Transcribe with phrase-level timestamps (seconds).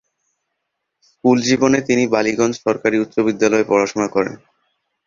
[1.07, 4.35] School জীবনে তিনি বালিগঞ্জ সরকারি উচ্চ বিদ্যালয়ে পড়াশুনা করেন।